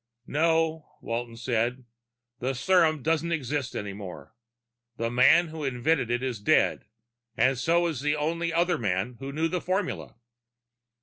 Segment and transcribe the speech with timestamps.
[0.25, 1.83] "No," Walton said.
[2.39, 4.33] "The serum doesn't exist any more.
[4.97, 6.85] The man who invented it is dead,
[7.37, 10.15] and so is the only other man who knew the formula."